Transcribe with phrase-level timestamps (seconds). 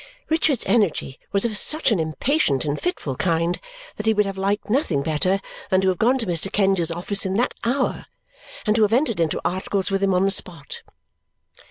[0.31, 3.59] Richard's energy was of such an impatient and fitful kind
[3.97, 5.39] that he would have liked nothing better
[5.69, 6.51] than to have gone to Mr.
[6.51, 8.07] Kenge's office in that hour
[8.65, 10.81] and to have entered into articles with him on the spot.